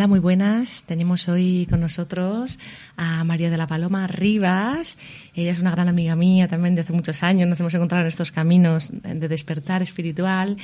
[0.00, 0.84] Hola, muy buenas.
[0.84, 2.58] Tenemos hoy con nosotros
[2.96, 4.96] a María de la Paloma Rivas.
[5.34, 7.46] Ella es una gran amiga mía también de hace muchos años.
[7.46, 10.56] Nos hemos encontrado en estos caminos de despertar espiritual.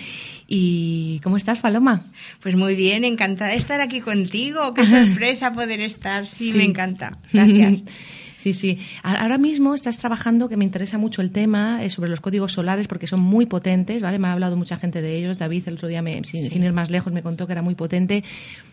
[0.49, 2.07] ¿Y cómo estás, Paloma?
[2.41, 4.73] Pues muy bien, encantada de estar aquí contigo.
[4.73, 6.27] Qué sorpresa poder estar.
[6.27, 7.19] Sí, me encanta.
[7.31, 7.83] Gracias.
[8.37, 8.79] Sí, sí.
[9.03, 12.87] Ahora mismo estás trabajando, que me interesa mucho el tema, eh, sobre los códigos solares,
[12.87, 14.19] porque son muy potentes, ¿vale?
[14.19, 15.39] Me ha hablado mucha gente de ellos.
[15.39, 18.23] David el otro día, sin, ir más lejos, me contó que era muy potente.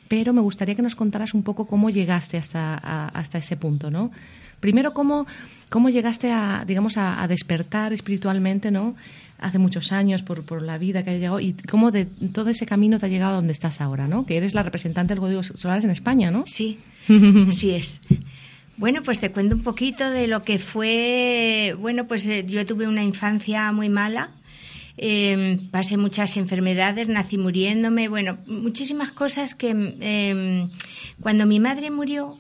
[0.07, 2.75] Pero me gustaría que nos contaras un poco cómo llegaste hasta,
[3.07, 4.11] hasta ese punto, ¿no?
[4.59, 5.25] Primero, cómo,
[5.69, 8.95] cómo llegaste a, digamos, a, despertar espiritualmente, ¿no?
[9.39, 12.65] Hace muchos años por, por la vida que has llegado y cómo de todo ese
[12.65, 14.25] camino te ha llegado a donde estás ahora, ¿no?
[14.25, 16.45] Que eres la representante del Código Solares en España, ¿no?
[16.47, 16.79] Sí,
[17.49, 17.99] así es.
[18.75, 21.75] Bueno, pues te cuento un poquito de lo que fue.
[21.79, 24.31] Bueno, pues eh, yo tuve una infancia muy mala.
[24.97, 30.69] Em, pasé muchas enfermedades, nací muriéndome, bueno, muchísimas cosas que em,
[31.19, 32.37] cuando mi madre murió,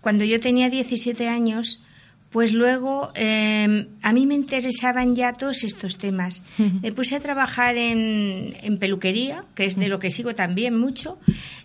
[0.00, 1.80] cuando yo tenía 17 años,
[2.30, 6.42] pues luego em, a mí me interesaban ya todos estos temas.
[6.82, 11.18] Me puse a trabajar en, en, peluquería, que es de lo que sigo también mucho,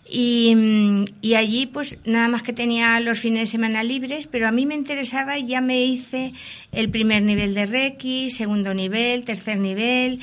[0.09, 4.51] y, y, allí pues nada más que tenía los fines de semana libres, pero a
[4.51, 6.33] mí me interesaba y ya me hice
[6.71, 10.19] el primer nivel de Reiki, segundo nivel, tercer nivel.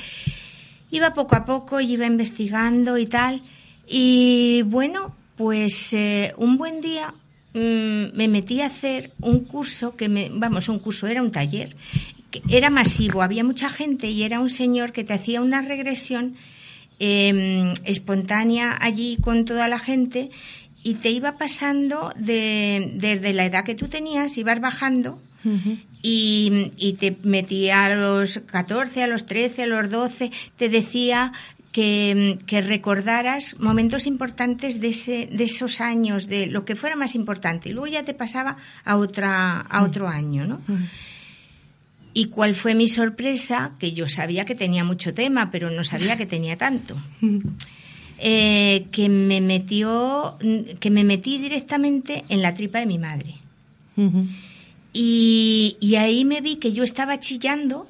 [0.91, 3.41] Iba poco a poco, iba investigando y tal.
[3.87, 7.13] Y bueno, pues eh, un buen día
[7.53, 11.75] Mm, me metí a hacer un curso que me, vamos, un curso, era un taller,
[12.29, 16.35] que era masivo, había mucha gente y era un señor que te hacía una regresión
[16.99, 20.29] em, espontánea allí con toda la gente
[20.83, 25.19] y te iba pasando de, desde la edad que tú tenías, ibas bajando
[26.03, 31.31] y, y, te metía a los 14, a los 13, a los 12, te decía
[31.71, 37.69] que, recordaras momentos importantes de, ese, de esos años, de lo que fuera más importante.
[37.69, 40.59] Y luego ya te pasaba a, otra, a otro año, ¿no?
[42.13, 43.73] ¿Y cuál fue mi sorpresa?
[43.79, 46.97] Que yo sabía que tenía mucho tema, pero no sabía que tenía tanto.
[48.21, 50.37] Eh, que me metió,
[50.81, 53.35] que me metí directamente en la tripa de mi madre.
[54.91, 57.87] y, y, ahí me vi que yo estaba chillando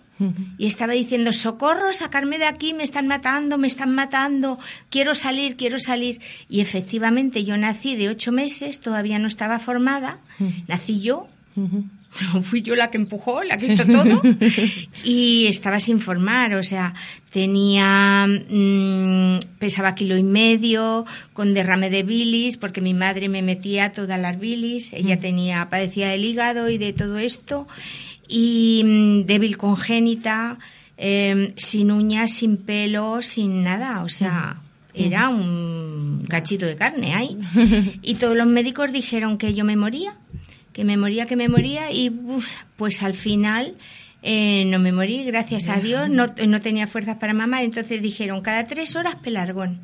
[0.58, 4.60] y estaba diciendo, socorro, sacarme de aquí, me están matando, me están matando,
[4.90, 6.20] quiero salir, quiero salir.
[6.50, 10.20] Y efectivamente yo nací de ocho meses, todavía no estaba formada,
[10.68, 11.28] nací yo,
[12.42, 14.22] fui yo la que empujó, la que hizo todo,
[15.04, 16.94] y estaba sin formar, o sea,
[17.32, 23.92] tenía, mm, pesaba kilo y medio, con derrame de bilis, porque mi madre me metía
[23.92, 27.68] todas las bilis, ella tenía, padecía del hígado y de todo esto,
[28.30, 30.60] y mm, débil congénita,
[30.96, 34.62] em, sin uñas, sin pelo, sin nada, o sea,
[34.94, 37.38] era un cachito de carne ahí.
[38.02, 40.14] Y todos los médicos dijeron que yo me moría,
[40.72, 42.12] que me moría, que me moría, y
[42.78, 43.76] pues al final
[44.22, 48.42] eh, no me morí, gracias a Dios, no, no tenía fuerzas para mamar, entonces dijeron
[48.42, 49.80] cada tres horas pelargón.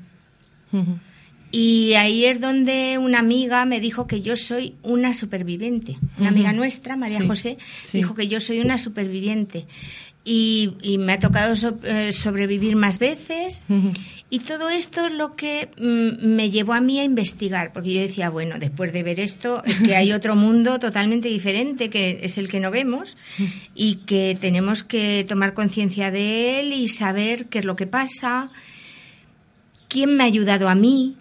[1.57, 5.95] Y ahí es donde una amiga me dijo que yo soy una superviviente.
[6.17, 7.57] Una amiga nuestra, María José,
[7.93, 9.65] dijo que yo soy una superviviente.
[10.25, 13.63] Y, me ha tocado eh, sobrevivir más veces.
[14.29, 18.01] Y todo esto es lo que mm, me llevó a mí a investigar, porque yo
[18.01, 22.37] decía, bueno, después de ver esto, es que hay otro mundo totalmente diferente, que es
[22.37, 23.15] el que no vemos,
[23.73, 28.49] y que tenemos que tomar conciencia de él y saber qué es lo que pasa,
[29.87, 31.15] quién me ha ayudado a mí,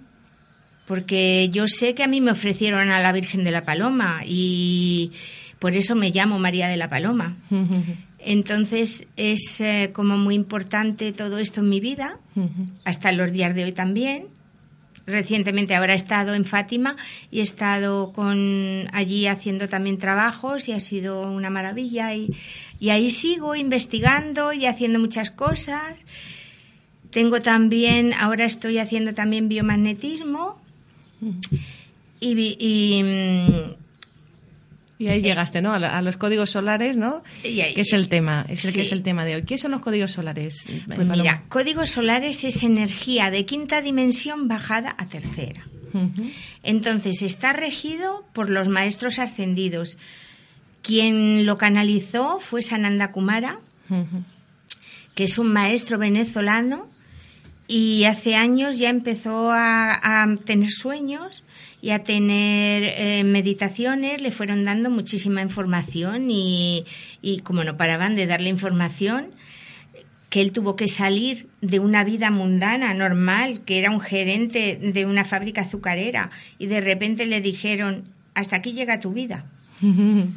[0.86, 5.12] porque yo sé que a mí me ofrecieron a la Virgen de la Paloma y
[5.58, 7.36] por eso me llamo María de la Paloma.
[8.18, 12.18] Entonces es eh, como muy importante todo esto en mi vida,
[12.84, 14.28] hasta los días de hoy también.
[15.06, 16.96] Recientemente ahora he estado en Fátima
[17.30, 22.34] y he estado con allí haciendo también trabajos y ha sido una maravilla y,
[22.80, 25.98] y ahí sigo investigando y haciendo muchas cosas.
[27.10, 30.63] Tengo también, ahora estoy haciendo también biomagnetismo
[32.20, 33.84] y, mm,
[34.98, 35.72] y ahí llegaste, ¿no?
[35.72, 37.22] A, los códigos solares, ¿no?
[37.42, 39.42] que es el tema, es el que es el tema de hoy.
[39.42, 40.66] ¿Qué son los códigos solares?
[40.86, 45.66] Pues mira, códigos solares es energía de quinta dimensión bajada a tercera.
[46.62, 49.98] Entonces está regido por los maestros ascendidos.
[50.82, 53.58] Quien lo canalizó fue Sananda Kumara,
[55.14, 56.88] que es un maestro venezolano
[57.66, 61.42] y hace años ya empezó a, tener sueños
[61.80, 66.84] y a tener eh, meditaciones, le fueron dando muchísima información y,
[67.42, 69.28] como no paraban de darle información,
[70.28, 75.06] que él tuvo que salir de una vida mundana, normal, que era un gerente de
[75.06, 79.46] una fábrica azucarera, y de repente le dijeron, hasta aquí llega tu vida.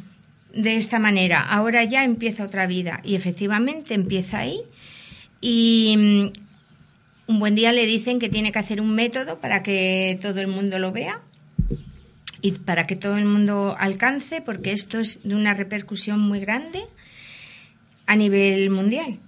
[0.54, 3.02] De esta manera, ahora ya empieza otra vida.
[3.04, 4.62] Y efectivamente empieza ahí.
[5.42, 6.32] Y
[7.28, 10.48] un buen día le dicen que tiene que hacer un método para que todo el
[10.48, 11.20] mundo lo vea
[12.40, 16.82] y para que todo el mundo alcance, porque esto es de una repercusión muy grande
[18.06, 19.18] a nivel mundial.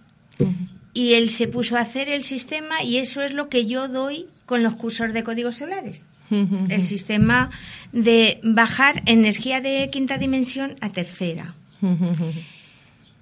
[0.94, 4.26] Y él se puso a hacer el sistema y eso es lo que yo doy
[4.46, 6.06] con los cursos de códigos solares.
[6.30, 7.50] El sistema
[7.92, 11.54] de bajar energía de quinta dimensión a tercera.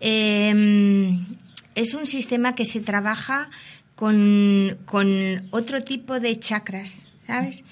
[0.01, 1.27] Em,
[1.75, 3.51] es un sistema que se trabaja
[3.99, 7.65] con, otro tipo de chakras, ¿sabes?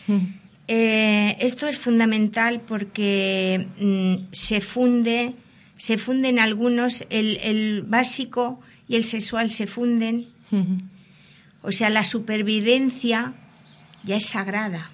[0.67, 5.35] Eh, esto es fundamental porque mm, se funde,
[5.77, 10.27] se funden algunos, el, el básico y el sexual se funden.
[11.63, 13.35] O sea, la supervivencia
[14.03, 14.91] ya es sagrada.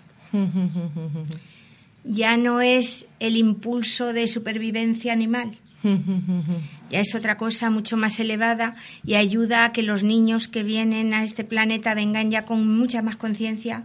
[2.05, 5.57] Ya no es el impulso de supervivencia animal.
[5.83, 8.75] Ya es otra cosa mucho más elevada
[9.05, 13.03] y ayuda a que los niños que vienen a este planeta vengan ya con mucha
[13.03, 13.85] más conciencia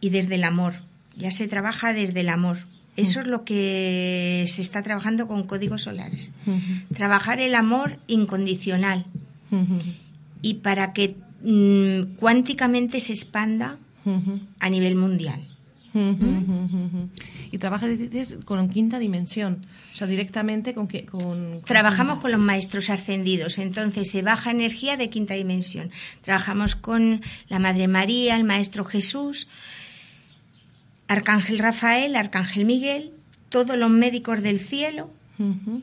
[0.00, 0.74] y desde el amor.
[1.16, 2.58] Ya se trabaja desde el amor.
[2.96, 6.32] Eso es lo que se está trabajando con códigos solares.
[6.94, 9.06] Trabajar el amor incondicional.
[10.42, 13.78] Y para que mm, cuánticamente se expanda
[14.60, 15.40] a nivel mundial.
[17.50, 17.86] Y trabaja
[18.44, 20.86] con quinta dimensión, o sea, directamente con...
[20.86, 25.90] con, Trabajamos con los maestros ascendidos, entonces se baja energía de quinta dimensión.
[26.22, 29.48] Trabajamos con la Madre María, el Maestro Jesús,
[31.08, 33.12] Arcángel Rafael, Arcángel Miguel,
[33.48, 35.10] todos los médicos del cielo.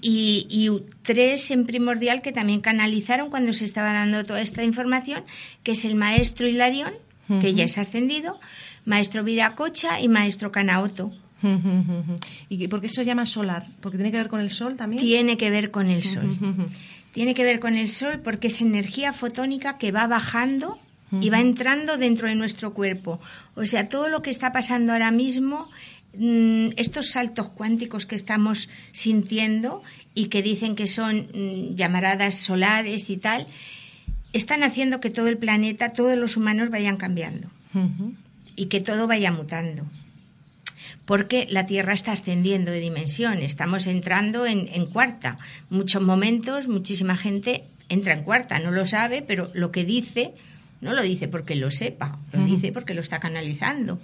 [0.01, 0.71] Y,
[1.03, 5.23] tres en primordial que también canalizaron cuando se estaba dando toda esta información,
[5.61, 6.93] que es el maestro Hilarión,
[7.39, 8.39] que ya es ascendido,
[8.85, 11.13] maestro Viracocha y maestro Canaoto.
[12.49, 13.67] ¿Y por qué se llama solar?
[13.81, 15.01] ¿Porque tiene que ver con el sol también?
[15.01, 16.37] Tiene que ver con el sol.
[17.13, 20.79] Tiene que ver con el sol porque es energía fotónica que va bajando
[21.21, 23.19] y va entrando dentro de nuestro cuerpo.
[23.55, 25.69] O sea, todo lo que está pasando ahora mismo,
[26.17, 29.83] mm, estos saltos cuánticos que estamos sintiendo
[30.15, 33.45] y que dicen que son mm, llamaradas solares y tal,
[34.31, 37.47] están haciendo que todo el planeta, todos los humanos vayan cambiando
[38.55, 39.85] y que todo vaya mutando.
[41.05, 45.37] Porque la Tierra está ascendiendo de dimensión, estamos entrando en, en cuarta.
[45.69, 50.33] Muchos momentos, muchísima gente entra en cuarta, no lo sabe, pero lo que dice
[50.83, 54.01] no lo dice porque lo sepa, lo dice porque lo está canalizando.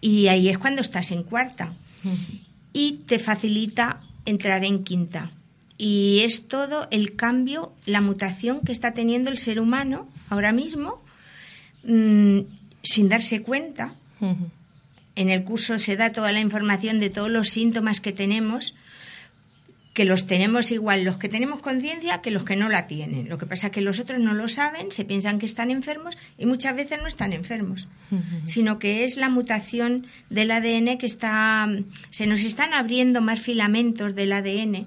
[0.00, 1.72] Y ahí es cuando estás en cuarta.
[2.72, 5.30] Y te facilita entrar en quinta.
[5.78, 11.00] Y es todo el cambio, la mutación que está teniendo el ser humano ahora mismo,
[11.84, 12.40] mm,
[12.88, 13.94] sin darse cuenta.
[15.14, 18.74] En el curso se da toda la información de todos los síntomas que tenemos
[19.98, 23.28] que los tenemos igual los que tenemos conciencia que los que no la tienen.
[23.28, 26.16] Lo que pasa es que los otros no lo saben, se piensan que están enfermos
[26.38, 27.88] y muchas veces no están enfermos,
[28.44, 31.68] sino que es la mutación del ADN que está,
[32.10, 34.86] se nos están abriendo más filamentos del ADN.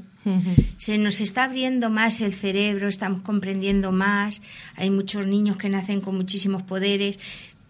[0.77, 4.41] Se nos está abriendo más el cerebro, estamos comprendiendo más.
[4.75, 7.19] Hay muchos niños que nacen con muchísimos poderes.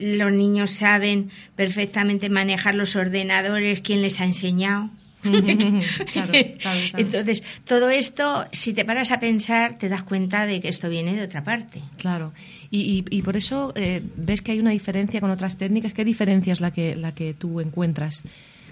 [0.01, 4.89] Los niños saben perfectamente manejar los ordenadores, quién les ha enseñado.
[5.23, 11.15] Entonces, todo esto, si te paras a pensar, te das cuenta de que esto viene
[11.15, 11.81] de otra parte.
[11.97, 12.33] Claro.
[12.71, 15.93] Y, por eso eh, ves que hay una diferencia con otras técnicas.
[15.93, 18.23] ¿Qué diferencia es la que, la que tú encuentras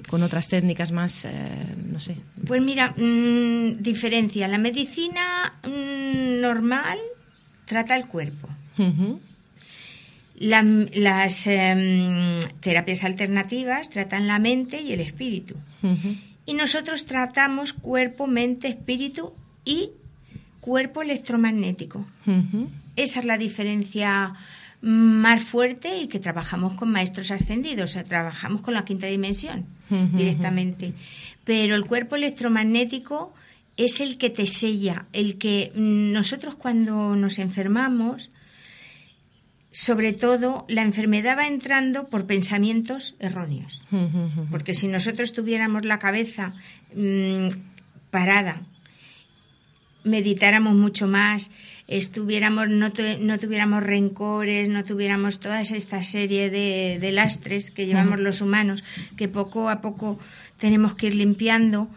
[0.07, 1.31] con otras técnicas más, eh,
[1.91, 2.15] no sé?
[2.47, 4.47] Pues mira, mm, diferencia.
[4.47, 6.97] La medicina mm, normal
[7.65, 8.49] trata el cuerpo.
[10.39, 15.55] Las em, terapias alternativas tratan la mente y el espíritu
[16.49, 19.33] y nosotros tratamos cuerpo, mente, espíritu
[19.65, 19.91] y
[20.61, 22.07] cuerpo electromagnético.
[22.95, 24.33] Esa es la diferencia
[24.81, 29.67] más fuerte y que trabajamos con maestros ascendidos, o sea, trabajamos con la quinta dimensión
[29.89, 30.93] directamente.
[31.43, 33.31] Pero el cuerpo electromagnético
[33.77, 38.31] es el que te sella, el que nosotros cuando nos enfermamos,
[39.71, 43.85] sobre todo la enfermedad va entrando por pensamientos erróneos.
[44.49, 46.53] Porque si nosotros tuviéramos la cabeza
[46.95, 47.49] mm,
[48.09, 48.61] parada,
[50.03, 51.51] meditáramos mucho más,
[51.87, 58.41] estuviéramos, no, no, tuviéramos rencores, no tuviéramos toda esta serie de, lastres que llevamos los
[58.41, 58.83] humanos,
[59.17, 60.17] que poco a poco
[60.57, 61.89] tenemos que ir limpiando,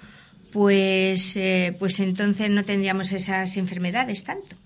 [0.52, 4.56] pues, eh, pues entonces no tendríamos esas enfermedades tanto.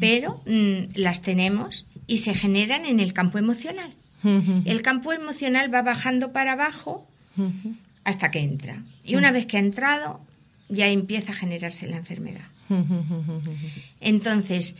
[0.00, 3.90] Pero mm, las tenemos y se generan en el campo emocional.
[4.22, 7.08] El campo emocional va bajando para abajo
[8.04, 8.82] hasta que entra.
[9.02, 10.20] Y una vez que ha entrado,
[10.68, 12.44] ya empieza a generarse la enfermedad.
[14.00, 14.76] Entonces,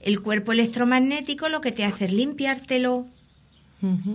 [0.00, 3.06] el cuerpo electromagnético lo que te hace es limpiártelo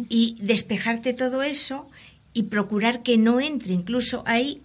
[0.10, 1.88] y despejarte todo eso
[2.34, 3.76] y procurar que no entre.
[3.76, 4.62] Incluso hay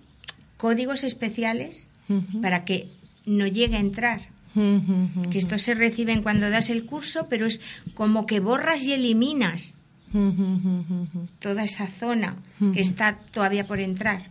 [0.57, 1.91] códigos especiales
[2.41, 2.89] para que
[3.27, 4.32] no llegue a entrar.
[4.55, 7.61] Que esto se reciben cuando das el curso, pero es
[7.95, 9.77] como que borras y eliminas
[11.39, 12.37] toda esa zona
[12.75, 14.29] que está todavía por entrar.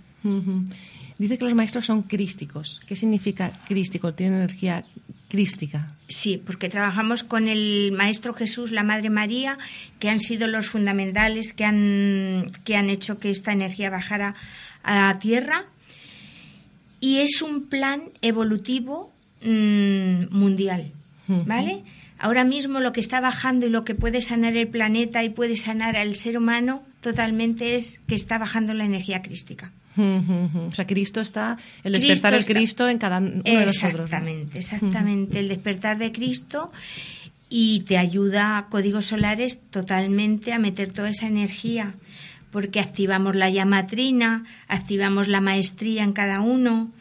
[1.17, 2.81] Dice que los maestros son crísticos.
[2.87, 4.13] ¿Qué significa crístico?
[4.13, 4.85] ¿Tiene energía
[5.27, 5.95] crística?
[6.07, 9.57] Sí, porque trabajamos con el Maestro Jesús, la Madre María,
[9.99, 14.35] que han sido los fundamentales que han, que han hecho que esta energía bajara
[14.83, 15.65] a la Tierra.
[16.99, 19.13] Y es un plan evolutivo
[19.43, 20.91] mm, mundial,
[21.27, 21.83] ¿vale?
[22.17, 25.55] Ahora mismo lo que está bajando y lo que puede sanar el planeta y puede
[25.55, 29.71] sanar al ser humano totalmente es que está bajando la energía crística.
[29.97, 34.05] O sea, Cristo está, el despertar del Cristo en cada uno de nosotros.
[34.05, 35.39] Exactamente, exactamente.
[35.39, 36.71] El despertar de Cristo
[37.49, 41.95] y te ayuda a códigos solares totalmente a meter toda esa energía
[42.51, 46.91] porque activamos la llamatrina, activamos la maestría en cada uno.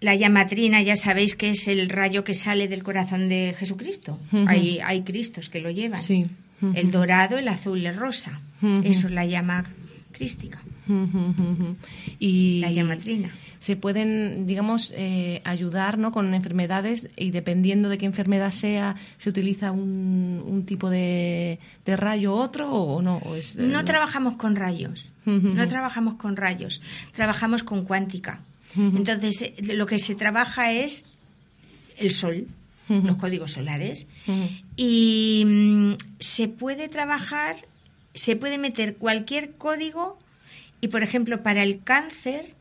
[0.00, 4.18] La llamatrina ya sabéis que es el rayo que sale del corazón de Jesucristo.
[4.46, 6.00] hay, hay cristos que lo llevan.
[6.74, 8.40] El dorado, el azul y el rosa.
[8.84, 9.64] Eso es la llama
[10.12, 10.62] crística.
[12.18, 16.12] y la llamatrina se pueden, digamos, eh, ayudar ¿no?
[16.12, 21.96] con enfermedades y dependiendo de qué enfermedad sea, se utiliza un, un tipo de, de,
[21.96, 23.20] rayo otro o no.
[23.34, 26.80] es, eh, no, trabajamos con rayos, no trabajamos con rayos,
[27.14, 28.40] trabajamos con cuántica.
[28.76, 31.06] Entonces, eh, lo que se trabaja es
[31.96, 32.46] el sol,
[32.88, 34.06] los códigos solares,
[34.76, 37.56] y mm, se puede trabajar,
[38.14, 40.18] se puede meter cualquier código
[40.80, 42.54] y, por ejemplo, para el cáncer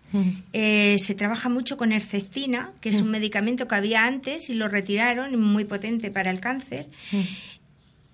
[0.53, 4.67] eh, se trabaja mucho con herceptina, que es un medicamento que había antes y lo
[4.67, 6.87] retiraron, muy potente para el cáncer.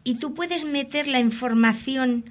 [0.04, 2.26] Y tú puedes meter la información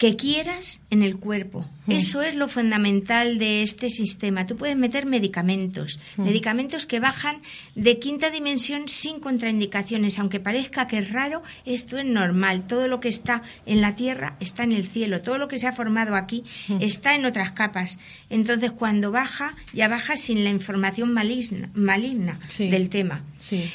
[0.00, 1.66] que quieras en el cuerpo.
[1.84, 1.92] Mm.
[1.92, 4.46] Eso es lo fundamental de este sistema.
[4.46, 6.24] Tú puedes meter medicamentos, mm.
[6.24, 7.42] medicamentos que bajan
[7.74, 10.18] de quinta dimensión sin contraindicaciones.
[10.18, 12.66] Aunque parezca que es raro, esto es normal.
[12.66, 15.20] Todo lo que está en la Tierra está en el cielo.
[15.20, 16.78] Todo lo que se ha formado aquí mm.
[16.80, 17.98] está en otras capas.
[18.30, 23.22] Entonces, cuando baja, ya baja sin la información maligna, maligna del tema.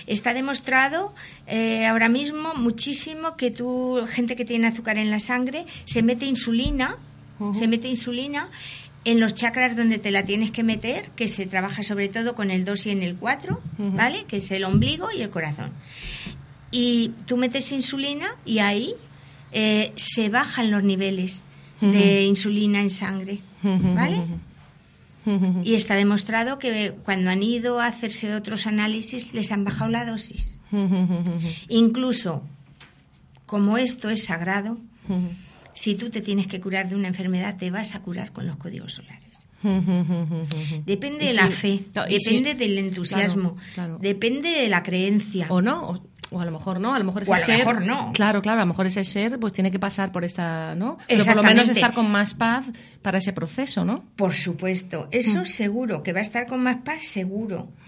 [0.08, 1.14] Está demostrado
[1.46, 6.15] eh, ahora mismo muchísimo que tú, gente que tiene azúcar en la sangre, se mete
[6.24, 6.96] insulina,
[7.54, 8.48] se mete insulina
[9.04, 12.50] en los chakras donde te la tienes que meter, que se trabaja sobre todo con
[12.50, 14.24] el 2 y en el 4, ¿vale?
[14.26, 15.72] Que es el ombligo y el corazón.
[16.72, 18.96] Y tú metes insulina y ahí
[19.52, 21.42] eh, se bajan los niveles
[21.82, 24.24] de insulina en sangre, ¿vale?
[25.64, 30.06] Y está demostrado que cuando han ido a hacerse otros análisis les han bajado la
[30.06, 30.62] dosis.
[31.70, 32.44] Incluso,
[33.46, 34.78] como esto es sagrado,
[35.76, 38.56] si tú te tienes que curar de una enfermedad, te vas a curar con los
[38.56, 39.36] códigos solares.
[40.86, 43.58] Depende de la fe, depende del entusiasmo,
[44.00, 45.48] depende de la creencia.
[45.50, 46.02] O no,
[46.32, 47.86] o a lo mejor no, a lo mejor ese ser.
[47.86, 48.12] no.
[48.14, 50.98] Claro, claro, a lo mejor ese ser pues tiene que pasar por esta, ¿no?
[51.08, 52.68] Pero por lo menos estar con más paz
[53.02, 54.04] para ese proceso, ¿no?
[54.16, 55.46] Por supuesto, eso mm.
[55.46, 57.70] seguro, que va a estar con más paz, seguro.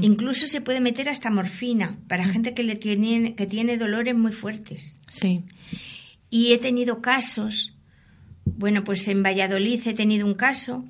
[0.00, 2.30] Incluso se puede meter hasta morfina para mm.
[2.30, 4.98] gente que le tiene, que tiene dolores muy fuertes.
[5.08, 5.42] Sí.
[6.32, 7.74] Y he tenido casos,
[8.46, 10.82] bueno, pues en Valladolid he tenido un caso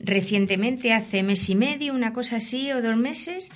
[0.00, 3.52] recientemente, hace mes y medio, una cosa así, o dos meses,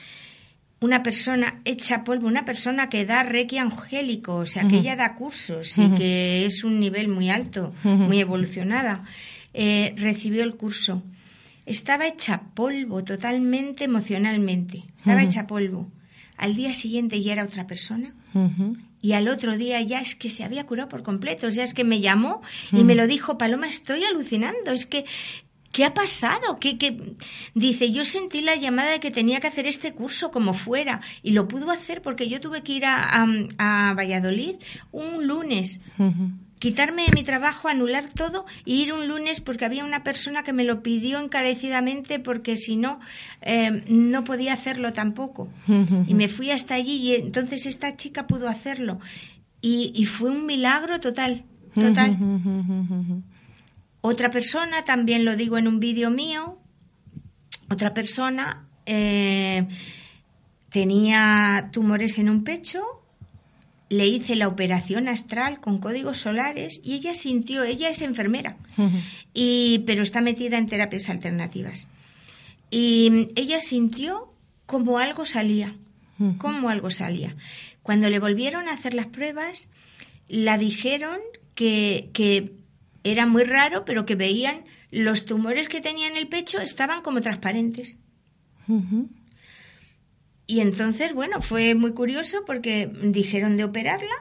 [0.80, 5.14] una persona hecha polvo, una persona que da reiki angélico, o sea, que ella da
[5.14, 9.04] cursos y que es un nivel muy alto, muy evolucionada,
[9.54, 11.02] eh, recibió el curso.
[11.64, 15.90] Estaba hecha polvo totalmente emocionalmente, estaba hecha polvo.
[16.36, 18.12] Al día siguiente ya era otra persona
[19.02, 21.46] y al otro día ya es que se había curado por completo.
[21.46, 22.42] O sea, es que me llamó
[22.72, 24.72] y me lo dijo, Paloma, estoy alucinando.
[24.72, 25.04] Es que
[25.72, 26.58] ¿Qué ha pasado?
[26.58, 27.14] ¿Qué,
[27.54, 31.30] Dice, yo sentí la llamada de que tenía que hacer este curso como fuera y
[31.30, 33.24] lo pudo hacer porque yo tuve que ir a,
[33.58, 34.56] a, Valladolid
[34.90, 35.80] un lunes.
[36.60, 40.52] Quitarme de mi trabajo, anular todo e ir un lunes porque había una persona que
[40.52, 43.00] me lo pidió encarecidamente porque si no,
[43.40, 45.48] em, no podía hacerlo tampoco.
[46.06, 49.00] Y me fui hasta allí y entonces esta chica pudo hacerlo.
[49.60, 51.42] Y, y fue un milagro total,
[51.74, 52.16] total.
[54.02, 56.56] Otra persona, también lo digo en un vídeo mío,
[57.70, 59.68] otra persona eh,
[60.70, 62.82] tenía tumores en un pecho,
[63.90, 68.56] le hice la operación astral con códigos solares y ella sintió, ella es enfermera,
[69.34, 71.88] y, pero está metida en terapias alternativas.
[72.70, 74.32] Y ella sintió
[74.64, 75.74] como algo salía,
[76.38, 77.34] como algo salía.
[77.82, 79.68] Cuando le volvieron a hacer las pruebas,
[80.28, 81.18] la dijeron
[81.56, 82.52] que, que
[83.02, 87.20] era muy raro, pero que veían los tumores que tenía en el pecho estaban como
[87.20, 87.98] transparentes.
[90.50, 94.16] Y entonces, bueno, fue muy curioso porque dijeron de operarla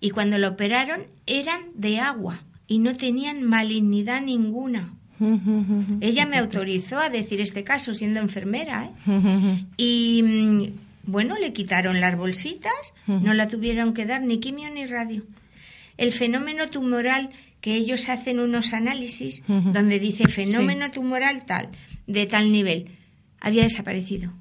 [0.00, 4.92] y cuando la operaron eran de agua y no tenían malignidad ninguna.
[6.00, 8.90] Ella me autorizó a decir este caso siendo enfermera.
[9.06, 9.64] ¿eh?
[9.76, 10.62] Y mm,
[11.04, 15.22] bueno, le quitaron las bolsitas, no la tuvieron que dar ni quimio ni radio.
[15.96, 21.68] El fenómeno tumoral que ellos hacen unos análisis donde dice fenómeno tumoral tal,
[22.08, 22.96] de tal nivel,
[23.38, 24.32] había desaparecido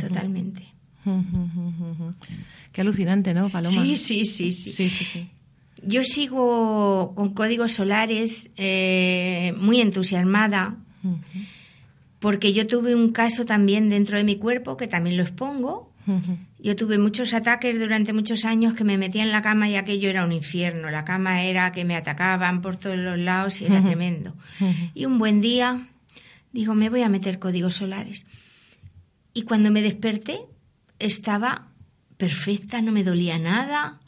[0.00, 0.62] totalmente.
[2.72, 3.82] Qué alucinante, ¿no, Paloma?
[3.82, 5.30] Sí, sí, sí, sí.
[5.86, 10.76] Yo sigo con códigos solares eh, muy entusiasmada
[12.20, 15.92] porque yo tuve un caso también dentro de mi cuerpo que también lo expongo
[16.58, 20.08] yo tuve muchos ataques durante muchos años que me metía en la cama y aquello
[20.08, 20.90] era un infierno.
[20.90, 24.34] La cama era que me atacaban por todos los lados y era tremendo.
[24.94, 25.86] Y un buen día
[26.52, 28.26] digo, me voy a meter códigos solares.
[29.34, 30.40] Y cuando me desperté
[30.98, 31.68] estaba
[32.16, 34.00] perfecta, no me dolía nada,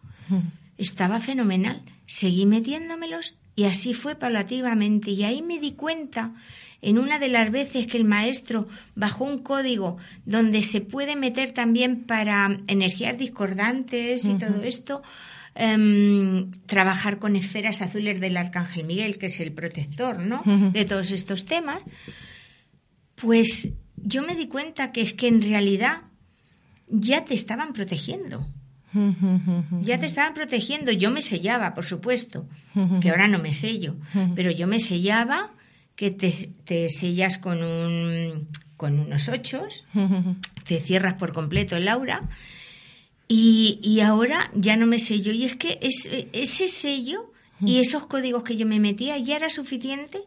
[0.79, 1.83] estaba fenomenal.
[2.07, 5.11] Seguí metiéndomelos y así fue paulativamente.
[5.11, 6.33] Y ahí me di cuenta
[6.81, 11.53] en una de las veces que el maestro bajó un código donde se puede meter
[11.53, 15.03] también para energías discordantes y todo esto,
[15.55, 20.43] em, trabajar con esferas azules del Arcángel Miguel, que es el protector ¿no?
[20.45, 21.83] de todos estos temas,
[23.17, 26.03] pues yo me di cuenta que es que en realidad
[26.89, 28.47] ya te estaban protegiendo.
[29.83, 30.91] Ya te estaban protegiendo.
[30.91, 32.49] Yo me sellaba, por supuesto,
[33.01, 33.97] que ahora no me sello,
[34.35, 35.51] pero yo me sellaba
[35.97, 39.87] que te, sellas con, un, con unos ochos,
[40.67, 42.29] te cierras por completo el aura
[43.29, 45.33] y, y, ahora ya no me sello.
[45.33, 49.49] Y es que es, ese sello y esos códigos que yo me metía ya era
[49.49, 50.21] suficiente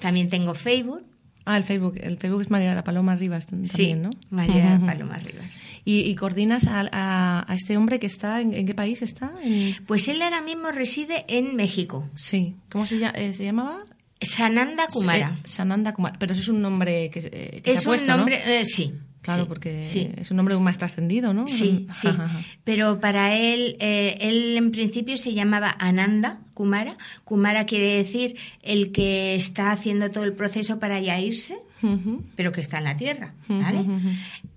[0.00, 1.02] También tengo Facebook.
[1.44, 1.98] Ah, el Facebook.
[2.00, 4.10] El Facebook es María de la Paloma Rivas también, sí, ¿no?
[4.30, 5.46] María de la Paloma Rivas.
[5.84, 9.32] ¿Y, coordinas a, este hombre que está, en, qué país está?
[9.86, 12.08] Pues él ahora mismo reside en México.
[12.14, 12.54] Sí.
[12.70, 13.84] ¿Cómo se, eh, llamaba?
[14.20, 15.40] Sananda Kumara.
[15.44, 16.18] Sananda Kumara.
[16.18, 18.92] Pero eso es un nombre que, eh, es se ha puesto, un nombre, eh, sí.
[19.22, 21.46] Claro, porque es un nombre más trascendido, ¿no?
[21.48, 22.08] Sí, sí.
[22.64, 26.96] Pero para él, eh, él en principio se llamaba Ananda Kumara.
[27.24, 31.58] Kumara quiere decir el que está haciendo todo el proceso para ya irse,
[32.36, 33.84] pero que está en la tierra, ¿vale?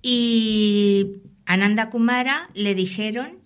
[0.02, 1.08] Y
[1.46, 3.38] Ananda Kumara le dijeron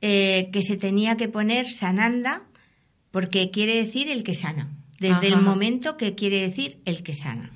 [0.00, 2.42] eh, que se tenía que poner Sananda
[3.10, 4.68] porque quiere decir el que sana
[5.00, 7.50] desde el momento que quiere decir el que sana.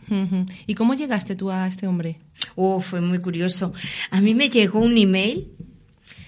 [0.66, 2.18] ¿Y cómo llegaste tú a este hombre?
[2.56, 3.72] Oh, fue muy curioso.
[4.10, 5.50] A mí me llegó un email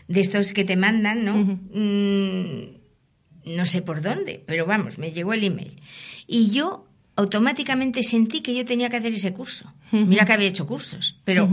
[0.09, 1.37] de estos que te mandan, ¿no?
[1.73, 5.81] Mm, no sé por dónde, pero vamos, me llegó el email.
[6.27, 9.73] Y yo automáticamente sentí que yo tenía que hacer ese curso.
[9.91, 11.49] Mira que había hecho cursos, pero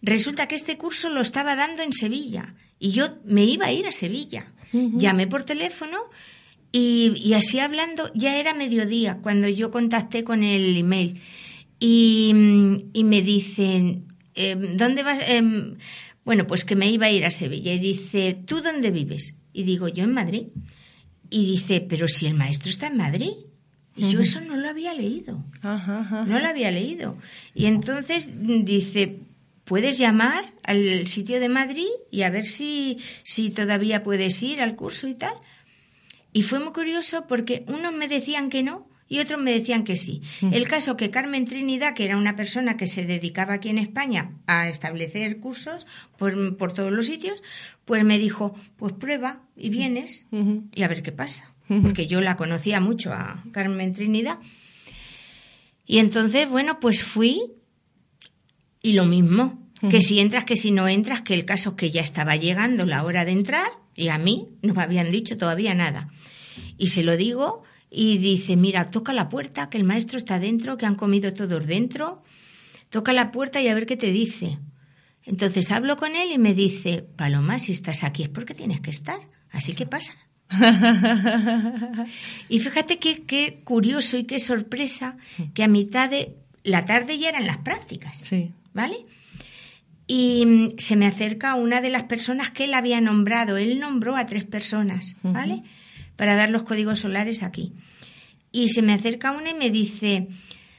[0.00, 3.86] resulta que este curso lo estaba dando en Sevilla y yo me iba a ir
[3.86, 4.52] a Sevilla.
[4.72, 5.98] Llamé por teléfono
[6.78, 11.20] y, así hablando, ya era mediodía cuando yo contacté con el email.
[11.78, 15.20] Y, me dicen, em, ¿dónde vas?
[15.26, 15.76] Em,
[16.24, 17.72] bueno, pues que me iba a ir a Sevilla.
[17.72, 19.36] Y dice, ¿tú dónde vives?
[19.54, 20.48] Y digo, yo en Madrid.
[21.30, 23.32] Y dice, pero si el maestro está en Madrid.
[23.96, 25.42] Y yo eso no lo había leído.
[26.26, 27.16] No lo había leído.
[27.54, 29.20] Y entonces dice,
[29.64, 34.76] puedes llamar al sitio de Madrid y a ver si, si todavía puedes ir al
[34.76, 35.32] curso y tal.
[36.36, 39.96] Y fue muy curioso porque unos me decían que no y otros me decían que
[39.96, 40.20] sí.
[40.42, 44.32] El caso que Carmen Trinidad, que era una persona que se dedicaba aquí en España
[44.46, 45.86] a establecer cursos
[46.18, 47.42] por, por todos los sitios,
[47.86, 50.28] pues me dijo, pues prueba y vienes
[50.74, 51.54] y a ver qué pasa.
[51.68, 54.38] Porque yo la conocía mucho a Carmen Trinidad.
[55.86, 57.54] Y entonces, bueno, pues fui
[58.82, 61.90] y lo mismo, que si entras, que si no entras, que el caso es que
[61.90, 65.74] ya estaba llegando la hora de entrar y a mí no me habían dicho todavía
[65.74, 66.08] nada.
[66.78, 70.76] Y se lo digo y dice, mira, toca la puerta, que el maestro está dentro,
[70.76, 72.22] que han comido todos dentro,
[72.90, 74.58] toca la puerta y a ver qué te dice.
[75.24, 78.90] Entonces hablo con él y me dice, Paloma, si estás aquí es porque tienes que
[78.90, 79.18] estar,
[79.50, 80.14] así que pasa.
[82.48, 85.16] y fíjate qué, qué curioso y qué sorpresa
[85.54, 88.52] que a mitad de la tarde ya eran las prácticas, sí.
[88.72, 89.06] ¿vale?
[90.06, 93.56] Y mm, se me acerca una de las personas que él había nombrado.
[93.56, 95.62] Él nombró a tres personas, ¿vale?
[96.16, 97.72] Para dar los códigos solares aquí.
[98.52, 100.28] Y se me acerca una y me dice,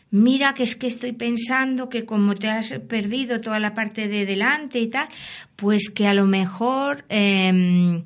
[0.10, 4.26] mira que es que estoy pensando que como te has perdido toda la parte de
[4.26, 5.10] delante y tal,
[5.56, 7.06] pues que a lo mejor...
[7.10, 8.04] Em,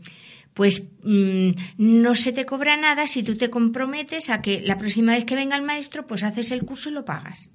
[0.53, 5.13] pues mm, no se te cobra nada si tú te comprometes a que la próxima
[5.13, 7.49] vez que venga el maestro, pues haces el curso y lo pagas.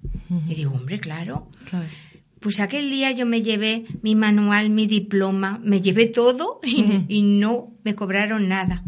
[0.49, 1.49] Y digo, hombre, claro.
[2.47, 6.61] Pues aquel día yo me llevé mi manual, mi diploma, me llevé todo
[7.09, 8.85] y, no me cobraron nada.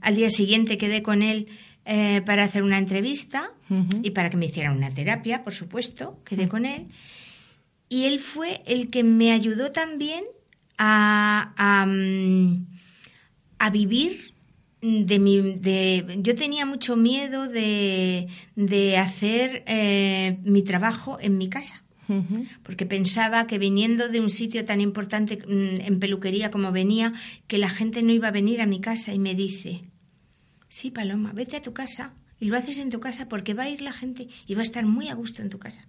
[0.00, 1.46] Al día siguiente quedé con él
[1.84, 3.52] eh, para hacer una entrevista
[4.02, 6.88] y para que me hiciera una terapia, por supuesto, quedé con él.
[7.88, 10.24] Y él fue el que me ayudó también
[10.78, 12.66] a, mm,
[13.60, 14.34] a, vivir
[14.82, 21.48] de mi de yo tenía mucho miedo de, de hacer eh, mi trabajo en mi
[21.48, 21.84] casa
[22.62, 27.12] porque pensaba que viniendo de un sitio tan importante mm, en peluquería como venía
[27.46, 29.82] que la gente no iba a venir a mi casa y me dice
[30.68, 33.70] Sí, Paloma, vete a tu casa y lo haces en tu casa porque va a
[33.70, 35.86] ir la gente y va a estar muy a gusto en tu casa.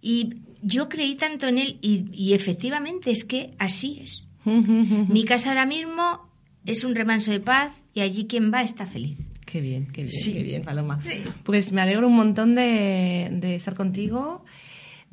[0.00, 4.26] Y yo creí tanto en él y, efectivamente es que así es.
[4.44, 6.28] Mi casa ahora mismo
[6.66, 9.18] es un remanso de paz y allí quien va está feliz.
[9.46, 11.00] Qué bien, qué bien, qué bien, Paloma.
[11.42, 14.43] Pues me alegro un montón de, de estar contigo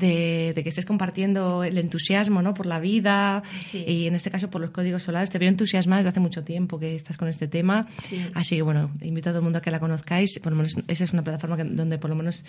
[0.01, 2.53] de, que estés compartiendo el entusiasmo ¿no?
[2.53, 5.29] por la vida y en este caso por los códigos solares.
[5.29, 7.87] Te veo entusiasmada desde hace mucho tiempo que estás con este tema.
[8.33, 10.39] Así que bueno, invito a todo el mundo a que la conozcáis.
[10.39, 12.43] Por lo menos esa es una plataforma donde por lo menos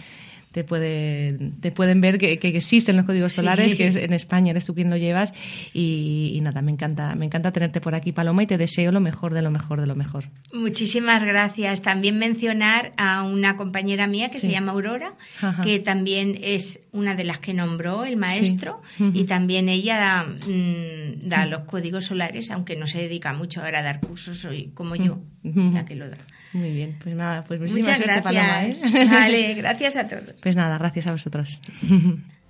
[0.50, 1.28] te, puede,
[1.60, 4.96] te pueden ver que, existen los códigos solares, que en España eres tú quien lo
[4.96, 5.32] llevas.
[5.72, 9.34] Y, nada, me encanta, me encanta tenerte por aquí, Paloma, y te deseo lo mejor
[9.34, 10.24] de lo mejor de lo mejor.
[10.52, 11.82] Muchísimas gracias.
[11.82, 15.14] También mencionar a una compañera mía que se llama Aurora,
[15.62, 21.26] que también es una de las que nombró el maestro y también ella da, mm,
[21.26, 24.94] da, los códigos solares, aunque no se dedica mucho ahora a dar cursos hoy, como
[24.94, 26.18] yo, la que lo da.
[26.52, 28.22] Muy bien, pues nada, pues muchísimas Muchas gracias.
[28.22, 29.02] Paloma.
[29.02, 29.08] ¿eh?
[29.08, 30.34] Vale, gracias a todos.
[30.42, 31.60] Pues nada, gracias a vosotros.